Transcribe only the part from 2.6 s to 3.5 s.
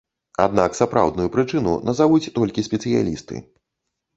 спецыялісты.